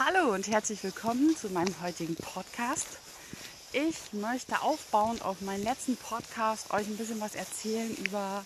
Hallo 0.00 0.34
und 0.34 0.48
herzlich 0.48 0.82
willkommen 0.82 1.36
zu 1.36 1.50
meinem 1.50 1.72
heutigen 1.80 2.16
Podcast. 2.16 2.88
Ich 3.72 4.12
möchte 4.12 4.60
aufbauend 4.60 5.22
auf 5.22 5.40
meinen 5.40 5.62
letzten 5.62 5.96
Podcast 5.96 6.72
euch 6.72 6.88
ein 6.88 6.96
bisschen 6.96 7.20
was 7.20 7.36
erzählen 7.36 7.94
über 8.04 8.44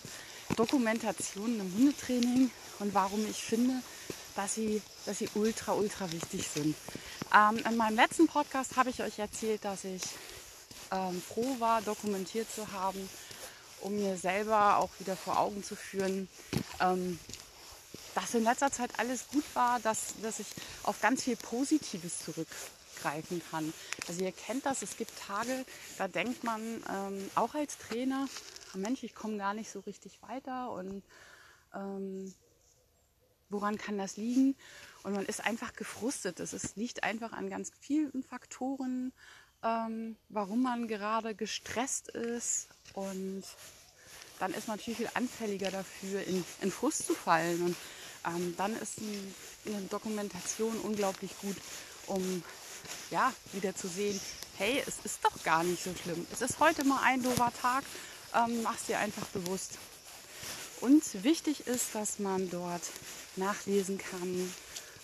Dokumentationen 0.55 1.59
im 1.59 1.73
Hundetraining 1.73 2.51
und 2.77 2.93
warum 2.93 3.27
ich 3.27 3.37
finde, 3.37 3.81
dass 4.35 4.53
sie, 4.53 4.79
dass 5.07 5.17
sie 5.17 5.29
ultra, 5.33 5.73
ultra 5.73 6.11
wichtig 6.11 6.47
sind. 6.47 6.75
Ähm, 7.35 7.57
in 7.67 7.77
meinem 7.77 7.95
letzten 7.95 8.27
Podcast 8.27 8.77
habe 8.77 8.91
ich 8.91 9.01
euch 9.01 9.17
erzählt, 9.17 9.65
dass 9.65 9.85
ich 9.85 10.03
ähm, 10.91 11.19
froh 11.19 11.55
war, 11.57 11.81
dokumentiert 11.81 12.47
zu 12.53 12.71
haben, 12.73 13.09
um 13.81 13.95
mir 13.95 14.17
selber 14.17 14.77
auch 14.77 14.91
wieder 14.99 15.17
vor 15.17 15.39
Augen 15.39 15.63
zu 15.63 15.75
führen, 15.75 16.29
ähm, 16.79 17.17
dass 18.15 18.33
in 18.33 18.43
letzter 18.43 18.71
Zeit 18.71 18.91
alles 18.97 19.27
gut 19.27 19.43
war, 19.53 19.79
dass, 19.79 20.13
dass 20.21 20.39
ich 20.39 20.47
auf 20.83 21.01
ganz 21.01 21.23
viel 21.23 21.35
Positives 21.35 22.19
zurückgreifen 22.19 23.41
kann. 23.51 23.73
Also 24.07 24.23
ihr 24.23 24.31
kennt 24.31 24.65
das, 24.65 24.81
es 24.81 24.97
gibt 24.97 25.11
Tage, 25.19 25.65
da 25.97 26.07
denkt 26.07 26.43
man 26.43 26.61
ähm, 26.89 27.29
auch 27.35 27.55
als 27.55 27.77
Trainer, 27.77 28.27
Mensch, 28.73 29.03
ich 29.03 29.15
komme 29.15 29.37
gar 29.37 29.53
nicht 29.53 29.71
so 29.71 29.79
richtig 29.79 30.21
weiter 30.21 30.71
und 30.71 31.03
ähm, 31.73 32.33
woran 33.49 33.77
kann 33.77 33.97
das 33.97 34.17
liegen? 34.17 34.55
Und 35.03 35.13
man 35.13 35.25
ist 35.25 35.43
einfach 35.43 35.73
gefrustet. 35.73 36.39
Es 36.39 36.75
liegt 36.75 37.03
einfach 37.03 37.31
an 37.31 37.49
ganz 37.49 37.71
vielen 37.79 38.23
Faktoren, 38.23 39.13
ähm, 39.63 40.17
warum 40.29 40.61
man 40.61 40.87
gerade 40.87 41.35
gestresst 41.35 42.09
ist 42.09 42.67
und 42.93 43.43
dann 44.39 44.53
ist 44.53 44.67
man 44.67 44.77
natürlich 44.77 44.97
viel 44.97 45.09
anfälliger 45.13 45.69
dafür, 45.69 46.23
in, 46.23 46.45
in 46.61 46.71
Frust 46.71 47.05
zu 47.05 47.13
fallen. 47.13 47.61
Und 47.61 47.75
ähm, 48.25 48.53
dann 48.57 48.75
ist 48.75 48.99
ein, 48.99 49.35
eine 49.65 49.81
Dokumentation 49.83 50.77
unglaublich 50.81 51.31
gut, 51.41 51.57
um 52.07 52.43
ja, 53.11 53.33
wieder 53.53 53.75
zu 53.75 53.87
sehen, 53.87 54.19
hey, 54.57 54.83
es 54.85 54.95
ist 55.03 55.23
doch 55.23 55.43
gar 55.43 55.63
nicht 55.63 55.83
so 55.83 55.91
schlimm. 56.01 56.25
Es 56.31 56.41
ist 56.41 56.59
heute 56.59 56.83
mal 56.83 57.01
ein 57.03 57.23
doofer 57.23 57.51
Tag, 57.61 57.83
ähm, 58.35 58.61
mach's 58.63 58.85
dir 58.85 58.99
einfach 58.99 59.25
bewusst. 59.27 59.77
Und 60.81 61.23
wichtig 61.23 61.67
ist, 61.67 61.93
dass 61.93 62.19
man 62.19 62.49
dort 62.49 62.83
nachlesen 63.35 63.97
kann, 63.97 64.53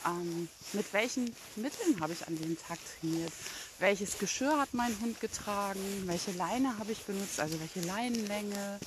ähm, 0.06 0.47
mit 0.73 0.94
welchen 0.94 1.36
Mitteln 1.56 2.00
habe 2.00 2.14
ich 2.14 2.28
an 2.28 2.38
dem 2.38 2.58
Tag 2.58 2.78
trainiert, 3.00 3.31
welches 3.80 4.18
Geschirr 4.20 4.59
hat 4.59 4.73
mein 4.73 4.97
Hund 5.02 5.20
getragen, 5.20 6.03
welche 6.06 6.31
Leine 6.31 6.78
habe 6.78 6.92
ich 6.92 7.03
benutzt, 7.03 7.40
also 7.40 7.59
welche 7.59 7.81
Leinenlänge, 7.81 8.80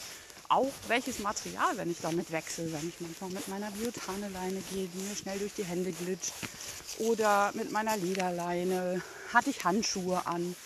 auch 0.48 0.72
welches 0.86 1.18
Material, 1.18 1.76
wenn 1.76 1.90
ich 1.90 1.98
damit 2.00 2.32
wechsle, 2.32 2.72
wenn 2.72 2.88
ich 2.88 3.00
manchmal 3.00 3.30
mit 3.30 3.48
meiner 3.48 3.70
Biotane-Leine 3.70 4.62
gehe, 4.72 4.88
die 4.88 4.98
mir 4.98 5.16
schnell 5.16 5.38
durch 5.38 5.54
die 5.54 5.64
Hände 5.64 5.92
glitscht, 5.92 6.32
oder 6.98 7.52
mit 7.54 7.70
meiner 7.70 7.96
Lederleine, 7.96 9.02
hatte 9.32 9.50
ich 9.50 9.64
Handschuhe 9.64 10.26
an, 10.26 10.56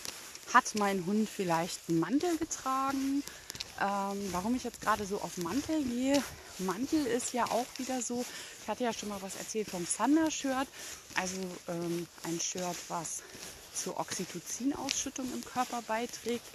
hat 0.53 0.75
mein 0.75 1.05
Hund 1.05 1.29
vielleicht 1.29 1.79
einen 1.89 1.99
Mantel 1.99 2.37
getragen, 2.37 3.23
ähm, 3.81 4.29
warum 4.31 4.55
ich 4.55 4.63
jetzt 4.63 4.81
gerade 4.81 5.05
so 5.05 5.19
auf 5.21 5.37
Mantel 5.37 5.83
gehe, 5.83 6.23
Mantel 6.59 7.05
ist 7.07 7.33
ja 7.33 7.45
auch 7.45 7.65
wieder 7.77 8.01
so, 8.01 8.23
ich 8.61 8.67
hatte 8.67 8.83
ja 8.83 8.93
schon 8.93 9.09
mal 9.09 9.21
was 9.21 9.35
erzählt 9.35 9.69
vom 9.69 9.85
Thunder-Shirt, 9.85 10.67
also 11.15 11.37
ähm, 11.67 12.07
ein 12.23 12.39
Shirt, 12.39 12.77
was 12.87 13.23
zur 13.73 13.99
Oxytocin-Ausschüttung 13.99 15.31
im 15.33 15.43
Körper 15.43 15.81
beiträgt. 15.83 16.45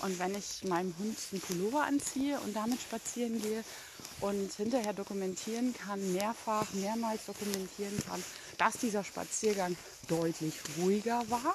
Und 0.00 0.18
wenn 0.18 0.34
ich 0.34 0.64
meinem 0.64 0.94
Hund 0.98 1.16
einen 1.30 1.40
Pullover 1.40 1.84
anziehe 1.84 2.40
und 2.40 2.54
damit 2.56 2.80
spazieren 2.80 3.40
gehe 3.40 3.62
und 4.20 4.52
hinterher 4.54 4.92
dokumentieren 4.92 5.74
kann, 5.74 6.12
mehrfach, 6.12 6.72
mehrmals 6.72 7.26
dokumentieren 7.26 8.02
kann, 8.08 8.22
dass 8.58 8.78
dieser 8.78 9.04
Spaziergang 9.04 9.76
deutlich 10.08 10.54
ruhiger 10.78 11.22
war, 11.28 11.54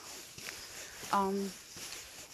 ähm, 1.13 1.51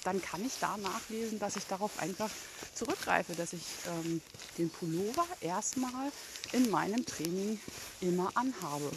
dann 0.04 0.22
kann 0.22 0.46
ich 0.46 0.60
da 0.60 0.76
nachlesen, 0.78 1.40
dass 1.40 1.56
ich 1.56 1.66
darauf 1.66 1.98
einfach 2.00 2.30
zurückgreife, 2.76 3.34
dass 3.36 3.54
ich 3.54 3.64
ähm, 3.88 4.22
den 4.58 4.70
Pullover 4.70 5.26
erstmal 5.40 6.12
in 6.52 6.70
meinem 6.70 7.06
Training 7.06 7.60
immer 8.02 8.30
anhabe 8.36 8.92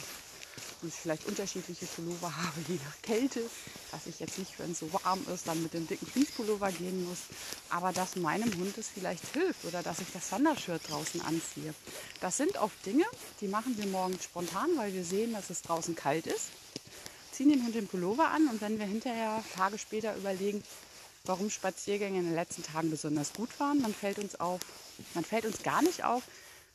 und 0.81 0.89
ich 0.89 0.93
vielleicht 0.93 1.25
unterschiedliche 1.25 1.85
Pullover 1.85 2.35
habe, 2.35 2.61
je 2.67 2.75
nach 2.75 3.01
Kälte, 3.01 3.41
dass 3.91 4.05
ich 4.05 4.19
jetzt 4.19 4.37
nicht, 4.37 4.57
wenn 4.59 4.71
es 4.71 4.79
so 4.79 4.91
warm 4.93 5.25
ist, 5.33 5.47
dann 5.47 5.61
mit 5.63 5.73
dem 5.73 5.87
dicken 5.87 6.05
Fließpullover 6.05 6.71
gehen 6.71 7.07
muss, 7.07 7.19
aber 7.69 7.91
dass 7.93 8.15
meinem 8.15 8.53
Hund 8.57 8.77
es 8.77 8.89
vielleicht 8.89 9.25
hilft 9.33 9.65
oder 9.65 9.81
dass 9.81 9.99
ich 9.99 10.07
das 10.13 10.31
Wandershirt 10.31 10.81
draußen 10.89 11.21
anziehe. 11.21 11.73
Das 12.21 12.37
sind 12.37 12.57
oft 12.57 12.85
Dinge, 12.85 13.05
die 13.41 13.47
machen 13.47 13.77
wir 13.77 13.87
morgens 13.87 14.23
spontan, 14.23 14.69
weil 14.75 14.93
wir 14.93 15.03
sehen, 15.03 15.33
dass 15.33 15.49
es 15.49 15.61
draußen 15.61 15.95
kalt 15.95 16.27
ist, 16.27 16.49
ziehen 17.31 17.49
den 17.49 17.63
Hund 17.63 17.75
den 17.75 17.87
Pullover 17.87 18.29
an 18.29 18.47
und 18.47 18.61
wenn 18.61 18.77
wir 18.79 18.85
hinterher 18.85 19.43
Tage 19.55 19.77
später 19.77 20.15
überlegen, 20.15 20.63
warum 21.25 21.49
Spaziergänge 21.49 22.19
in 22.19 22.25
den 22.25 22.35
letzten 22.35 22.63
Tagen 22.63 22.89
besonders 22.89 23.33
gut 23.33 23.59
waren, 23.59 23.81
dann 23.81 23.93
fällt 23.93 24.19
uns 24.19 24.39
auf, 24.39 24.61
dann 25.13 25.25
fällt 25.25 25.45
uns 25.45 25.63
gar 25.63 25.81
nicht 25.81 26.03
auf, 26.03 26.23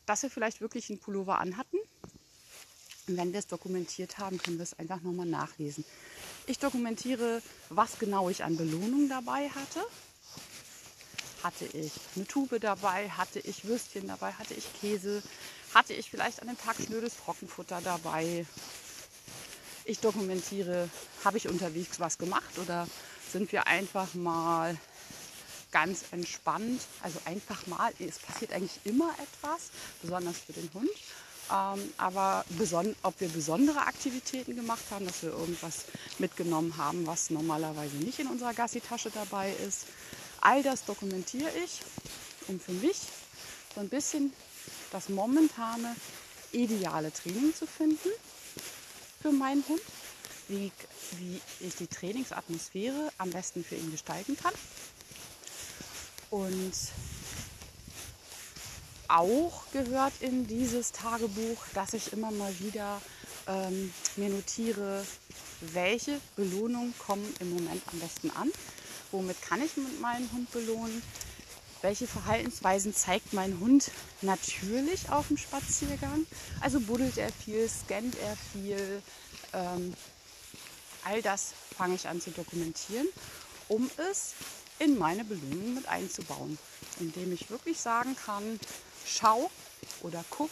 dass 0.06 0.22
wir 0.22 0.30
vielleicht 0.30 0.60
wirklich 0.60 0.90
einen 0.90 0.98
Pullover 0.98 1.38
anhatten 1.38 1.78
und 3.08 3.16
wenn 3.16 3.32
wir 3.32 3.40
es 3.40 3.46
dokumentiert 3.46 4.18
haben, 4.18 4.38
können 4.38 4.58
wir 4.58 4.62
es 4.62 4.78
einfach 4.78 5.00
nochmal 5.00 5.26
nachlesen. 5.26 5.84
Ich 6.46 6.58
dokumentiere, 6.58 7.42
was 7.68 7.98
genau 7.98 8.28
ich 8.28 8.44
an 8.44 8.56
Belohnung 8.56 9.08
dabei 9.08 9.48
hatte. 9.48 9.80
Hatte 11.42 11.64
ich 11.66 11.92
eine 12.14 12.26
Tube 12.26 12.60
dabei? 12.60 13.08
Hatte 13.10 13.40
ich 13.40 13.64
Würstchen 13.64 14.06
dabei? 14.06 14.32
Hatte 14.32 14.54
ich 14.54 14.64
Käse? 14.80 15.22
Hatte 15.74 15.92
ich 15.94 16.10
vielleicht 16.10 16.40
an 16.40 16.48
dem 16.48 16.58
Tag 16.58 16.76
schnödes 16.76 17.16
Trockenfutter 17.16 17.80
dabei? 17.82 18.46
Ich 19.84 19.98
dokumentiere, 19.98 20.88
habe 21.24 21.38
ich 21.38 21.48
unterwegs 21.48 21.98
was 21.98 22.18
gemacht 22.18 22.58
oder 22.58 22.86
sind 23.32 23.50
wir 23.50 23.66
einfach 23.66 24.14
mal 24.14 24.78
ganz 25.72 26.04
entspannt? 26.12 26.82
Also 27.02 27.18
einfach 27.24 27.66
mal, 27.66 27.92
es 27.98 28.20
passiert 28.20 28.52
eigentlich 28.52 28.78
immer 28.84 29.10
etwas, 29.14 29.70
besonders 30.00 30.38
für 30.38 30.52
den 30.52 30.70
Hund. 30.72 30.90
Ähm, 31.52 31.92
aber 31.98 32.44
ob 33.02 33.20
wir 33.20 33.28
besondere 33.28 33.80
Aktivitäten 33.80 34.56
gemacht 34.56 34.84
haben, 34.90 35.04
dass 35.04 35.22
wir 35.22 35.30
irgendwas 35.30 35.84
mitgenommen 36.18 36.76
haben, 36.78 37.06
was 37.06 37.28
normalerweise 37.28 37.96
nicht 37.96 38.18
in 38.20 38.28
unserer 38.28 38.54
Gassi-Tasche 38.54 39.10
dabei 39.10 39.52
ist, 39.66 39.86
all 40.40 40.62
das 40.62 40.84
dokumentiere 40.84 41.50
ich, 41.62 41.82
um 42.48 42.58
für 42.58 42.72
mich 42.72 42.96
so 43.74 43.80
ein 43.80 43.90
bisschen 43.90 44.32
das 44.92 45.10
momentane 45.10 45.94
ideale 46.52 47.12
Training 47.12 47.54
zu 47.54 47.66
finden 47.66 48.08
für 49.20 49.32
meinen 49.32 49.64
Hund, 49.68 49.82
wie, 50.48 50.72
wie 51.18 51.40
ich 51.60 51.76
die 51.76 51.86
Trainingsatmosphäre 51.86 53.12
am 53.18 53.30
besten 53.30 53.62
für 53.62 53.76
ihn 53.76 53.90
gestalten 53.90 54.36
kann. 54.36 54.54
Und 56.30 56.72
auch 59.12 59.64
gehört 59.72 60.14
in 60.20 60.46
dieses 60.46 60.92
Tagebuch, 60.92 61.58
dass 61.74 61.92
ich 61.92 62.12
immer 62.12 62.30
mal 62.30 62.58
wieder 62.60 63.00
ähm, 63.46 63.92
mir 64.16 64.30
notiere, 64.30 65.04
welche 65.60 66.20
Belohnungen 66.36 66.94
kommen 66.98 67.34
im 67.40 67.50
Moment 67.50 67.82
am 67.92 68.00
besten 68.00 68.30
an, 68.30 68.50
womit 69.10 69.40
kann 69.42 69.62
ich 69.62 69.76
mit 69.76 70.00
meinem 70.00 70.30
Hund 70.32 70.50
belohnen, 70.52 71.02
welche 71.82 72.06
Verhaltensweisen 72.06 72.94
zeigt 72.94 73.32
mein 73.32 73.58
Hund 73.60 73.90
natürlich 74.22 75.10
auf 75.10 75.28
dem 75.28 75.36
Spaziergang. 75.36 76.26
Also 76.60 76.80
buddelt 76.80 77.18
er 77.18 77.30
viel, 77.32 77.68
scannt 77.68 78.16
er 78.18 78.36
viel. 78.52 79.02
Ähm, 79.52 79.94
all 81.04 81.20
das 81.22 81.52
fange 81.76 81.96
ich 81.96 82.06
an 82.06 82.20
zu 82.20 82.30
dokumentieren, 82.30 83.08
um 83.68 83.90
es 84.10 84.34
in 84.78 84.96
meine 84.96 85.24
Belohnung 85.24 85.74
mit 85.74 85.88
einzubauen, 85.88 86.56
indem 87.00 87.32
ich 87.32 87.50
wirklich 87.50 87.80
sagen 87.80 88.16
kann, 88.24 88.58
schau 89.06 89.50
oder 90.02 90.24
guck 90.30 90.50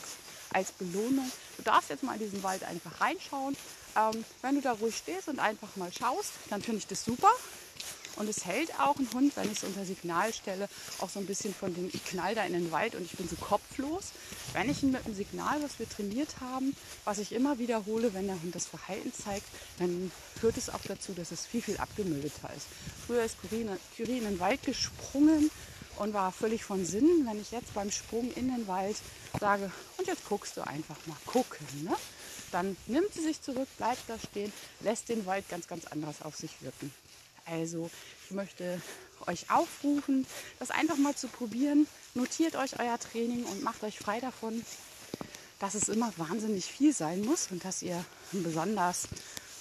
als 0.52 0.72
Belohnung. 0.72 1.30
Du 1.56 1.62
darfst 1.62 1.90
jetzt 1.90 2.02
mal 2.02 2.14
in 2.14 2.20
diesen 2.20 2.42
Wald 2.42 2.64
einfach 2.64 3.00
reinschauen. 3.00 3.56
Ähm, 3.96 4.24
wenn 4.42 4.54
du 4.54 4.60
da 4.60 4.72
ruhig 4.72 4.96
stehst 4.96 5.28
und 5.28 5.38
einfach 5.38 5.76
mal 5.76 5.92
schaust, 5.92 6.32
dann 6.48 6.62
finde 6.62 6.78
ich 6.78 6.86
das 6.86 7.04
super. 7.04 7.30
Und 8.16 8.28
es 8.28 8.44
hält 8.44 8.78
auch 8.78 8.96
ein 8.96 9.08
Hund, 9.14 9.36
wenn 9.36 9.50
ich 9.50 9.58
es 9.58 9.64
unter 9.64 9.84
Signal 9.84 10.34
stelle, 10.34 10.68
auch 10.98 11.08
so 11.08 11.20
ein 11.20 11.26
bisschen 11.26 11.54
von 11.54 11.74
dem, 11.74 11.88
ich 11.92 12.04
knall 12.04 12.34
da 12.34 12.44
in 12.44 12.52
den 12.52 12.70
Wald 12.72 12.94
und 12.94 13.04
ich 13.04 13.12
bin 13.12 13.28
so 13.28 13.36
kopflos. 13.36 14.10
Wenn 14.52 14.68
ich 14.68 14.82
ihn 14.82 14.90
mit 14.90 15.06
einem 15.06 15.14
Signal, 15.14 15.62
was 15.62 15.78
wir 15.78 15.88
trainiert 15.88 16.40
haben, 16.40 16.76
was 17.04 17.18
ich 17.18 17.32
immer 17.32 17.58
wiederhole, 17.58 18.12
wenn 18.12 18.26
der 18.26 18.40
Hund 18.42 18.54
das 18.54 18.66
Verhalten 18.66 19.12
zeigt, 19.12 19.46
dann 19.78 20.10
führt 20.38 20.56
es 20.56 20.68
auch 20.68 20.82
dazu, 20.86 21.12
dass 21.14 21.30
es 21.30 21.46
viel, 21.46 21.62
viel 21.62 21.78
abgemilderter 21.78 22.50
ist. 22.54 22.66
Früher 23.06 23.22
ist 23.22 23.36
Curie 23.40 24.18
in 24.18 24.24
den 24.24 24.40
Wald 24.40 24.62
gesprungen 24.64 25.50
und 26.00 26.14
war 26.14 26.32
völlig 26.32 26.64
von 26.64 26.86
Sinn, 26.86 27.26
wenn 27.26 27.38
ich 27.38 27.50
jetzt 27.50 27.74
beim 27.74 27.90
Sprung 27.90 28.32
in 28.32 28.48
den 28.48 28.66
Wald 28.66 28.96
sage, 29.38 29.70
und 29.98 30.06
jetzt 30.06 30.26
guckst 30.26 30.56
du 30.56 30.66
einfach 30.66 30.96
mal 31.06 31.16
gucken. 31.26 31.58
Ne? 31.84 31.94
Dann 32.52 32.74
nimmt 32.86 33.12
sie 33.12 33.22
sich 33.22 33.42
zurück, 33.42 33.68
bleibt 33.76 34.08
da 34.08 34.18
stehen, 34.18 34.50
lässt 34.80 35.10
den 35.10 35.26
Wald 35.26 35.46
ganz, 35.50 35.68
ganz 35.68 35.84
anders 35.84 36.22
auf 36.22 36.34
sich 36.34 36.62
wirken. 36.62 36.92
Also 37.44 37.90
ich 38.24 38.30
möchte 38.30 38.80
euch 39.26 39.50
aufrufen, 39.50 40.26
das 40.58 40.70
einfach 40.70 40.96
mal 40.96 41.14
zu 41.14 41.28
probieren. 41.28 41.86
Notiert 42.14 42.56
euch 42.56 42.80
euer 42.80 42.98
Training 42.98 43.44
und 43.44 43.62
macht 43.62 43.84
euch 43.84 43.98
frei 43.98 44.20
davon, 44.20 44.64
dass 45.58 45.74
es 45.74 45.90
immer 45.90 46.12
wahnsinnig 46.16 46.64
viel 46.64 46.94
sein 46.94 47.20
muss 47.20 47.48
und 47.50 47.62
dass 47.62 47.82
ihr 47.82 48.02
ein 48.32 48.42
besonders 48.42 49.06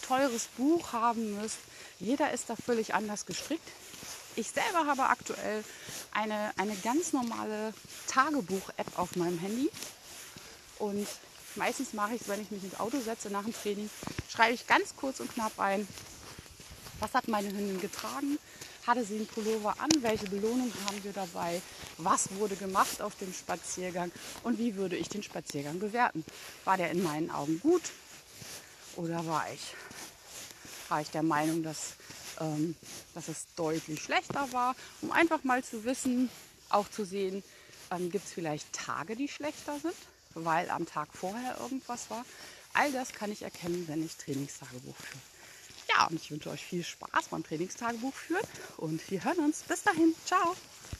teures 0.08 0.48
Buch 0.58 0.94
haben 0.94 1.36
müsst. 1.42 1.58
Jeder 2.00 2.32
ist 2.32 2.50
da 2.50 2.56
völlig 2.56 2.94
anders 2.94 3.26
gestrickt. 3.26 3.68
Ich 4.40 4.52
selber 4.52 4.86
habe 4.86 5.04
aktuell 5.04 5.66
eine, 6.14 6.52
eine 6.56 6.74
ganz 6.78 7.12
normale 7.12 7.74
Tagebuch-App 8.08 8.98
auf 8.98 9.18
meinem 9.18 9.38
Handy. 9.38 9.70
Und 10.78 11.06
meistens 11.56 11.92
mache 11.92 12.16
ich 12.16 12.22
es, 12.22 12.30
wenn 12.30 12.42
ich 12.42 12.50
mich 12.50 12.64
ins 12.64 12.80
Auto 12.80 13.02
setze 13.02 13.30
nach 13.30 13.44
dem 13.44 13.54
Training, 13.54 13.90
schreibe 14.30 14.54
ich 14.54 14.66
ganz 14.66 14.96
kurz 14.96 15.20
und 15.20 15.30
knapp 15.34 15.60
ein, 15.60 15.86
was 17.02 17.14
hat 17.14 17.28
meine 17.28 17.50
Hündin 17.50 17.82
getragen, 17.82 18.40
hatte 18.88 19.04
sie 19.04 19.18
einen 19.18 19.28
Pullover 19.28 19.76
an, 19.78 19.90
welche 20.00 20.28
Belohnung 20.28 20.72
haben 20.86 21.04
wir 21.04 21.12
dabei, 21.12 21.62
was 21.98 22.32
wurde 22.36 22.56
gemacht 22.56 23.02
auf 23.02 23.16
dem 23.16 23.34
Spaziergang 23.34 24.10
und 24.44 24.58
wie 24.58 24.76
würde 24.76 24.96
ich 24.96 25.10
den 25.10 25.22
Spaziergang 25.22 25.80
bewerten. 25.80 26.24
War 26.64 26.78
der 26.78 26.92
in 26.92 27.04
meinen 27.04 27.30
Augen 27.30 27.60
gut 27.60 27.84
oder 28.96 29.26
war 29.26 29.52
ich, 29.54 29.76
war 30.88 31.02
ich 31.02 31.10
der 31.10 31.24
Meinung, 31.24 31.62
dass, 31.62 31.96
ähm, 32.40 32.76
dass 33.14 33.28
es 33.28 33.48
deutlich 33.56 34.02
schlechter 34.02 34.52
war, 34.52 34.76
um 35.02 35.12
einfach 35.12 35.44
mal 35.44 35.64
zu 35.64 35.84
wissen, 35.84 36.30
auch 36.70 36.90
zu 36.90 37.06
sehen, 37.06 37.44
ähm, 37.92 38.12
gibt 38.12 38.26
es 38.26 38.34
vielleicht 38.34 38.72
Tage, 38.74 39.16
die 39.16 39.28
schlechter 39.28 39.80
sind, 39.80 39.96
weil 40.34 40.70
am 40.70 40.86
Tag 40.86 41.10
vorher 41.14 41.58
irgendwas 41.60 42.10
war. 42.10 42.26
All 42.74 42.92
das 42.92 43.14
kann 43.14 43.32
ich 43.32 43.42
erkennen, 43.42 43.86
wenn 43.88 44.06
ich 44.06 44.16
Trainingstagebuch 44.16 44.96
führe. 44.96 45.22
Ja, 45.90 46.06
und 46.08 46.22
ich 46.22 46.30
wünsche 46.30 46.52
euch 46.52 46.64
viel 46.64 46.84
Spaß 46.84 47.30
beim 47.32 47.44
Trainingstagebuch 47.44 48.14
führen 48.14 48.48
und 48.78 49.10
wir 49.10 49.24
hören 49.24 49.40
uns. 49.40 49.64
Bis 49.64 49.84
dahin, 49.84 50.14
ciao. 50.26 50.56